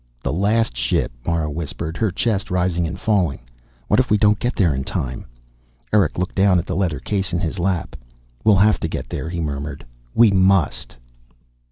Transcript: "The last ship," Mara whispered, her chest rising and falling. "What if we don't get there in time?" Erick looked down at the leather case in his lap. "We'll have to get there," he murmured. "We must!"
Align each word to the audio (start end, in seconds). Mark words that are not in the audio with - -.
"The 0.23 0.33
last 0.33 0.75
ship," 0.75 1.11
Mara 1.27 1.47
whispered, 1.51 1.95
her 1.97 2.09
chest 2.09 2.49
rising 2.49 2.87
and 2.87 2.99
falling. 2.99 3.41
"What 3.87 3.99
if 3.99 4.09
we 4.09 4.17
don't 4.17 4.39
get 4.39 4.55
there 4.55 4.73
in 4.73 4.83
time?" 4.83 5.25
Erick 5.93 6.17
looked 6.17 6.33
down 6.33 6.57
at 6.57 6.65
the 6.65 6.75
leather 6.75 6.99
case 6.99 7.33
in 7.33 7.39
his 7.39 7.59
lap. 7.59 7.95
"We'll 8.43 8.55
have 8.55 8.79
to 8.79 8.87
get 8.87 9.09
there," 9.09 9.29
he 9.29 9.39
murmured. 9.39 9.85
"We 10.15 10.31
must!" 10.31 10.97